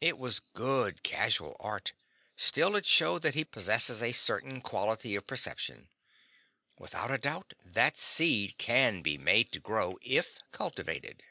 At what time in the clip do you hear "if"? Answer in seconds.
10.00-10.38